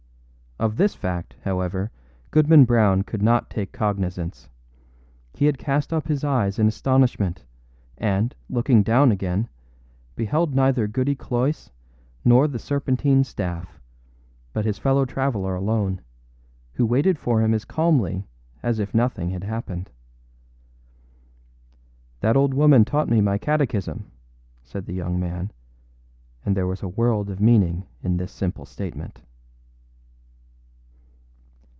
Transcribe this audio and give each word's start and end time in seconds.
Of 0.59 0.75
this 0.77 0.93
fact, 0.93 1.37
however, 1.43 1.89
Goodman 2.29 2.65
Brown 2.65 3.01
could 3.01 3.23
not 3.23 3.49
take 3.49 3.71
cognizance. 3.71 4.47
He 5.33 5.45
had 5.45 5.57
cast 5.57 5.91
up 5.91 6.07
his 6.07 6.23
eyes 6.23 6.59
in 6.59 6.67
astonishment, 6.67 7.43
and, 7.97 8.35
looking 8.47 8.83
down 8.83 9.11
again, 9.11 9.49
beheld 10.15 10.53
neither 10.53 10.85
Goody 10.87 11.15
Cloyse 11.15 11.71
nor 12.23 12.47
the 12.47 12.59
serpentine 12.59 13.23
staff, 13.23 13.79
but 14.53 14.63
his 14.65 14.77
fellow 14.77 15.03
traveller 15.03 15.55
alone, 15.55 15.99
who 16.73 16.85
waited 16.85 17.17
for 17.17 17.41
him 17.41 17.55
as 17.55 17.65
calmly 17.65 18.27
as 18.61 18.77
if 18.77 18.93
nothing 18.93 19.31
had 19.31 19.43
happened. 19.43 19.89
âThat 22.21 22.35
old 22.35 22.53
woman 22.53 22.85
taught 22.85 23.09
me 23.09 23.19
my 23.19 23.39
catechism,â 23.39 24.03
said 24.61 24.85
the 24.85 24.93
young 24.93 25.19
man; 25.19 25.51
and 26.45 26.55
there 26.55 26.67
was 26.67 26.83
a 26.83 26.87
world 26.87 27.31
of 27.31 27.39
meaning 27.41 27.87
in 28.03 28.17
this 28.17 28.31
simple 28.31 28.67
comment. 28.77 29.23